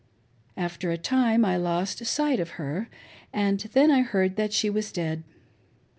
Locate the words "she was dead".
4.51-5.21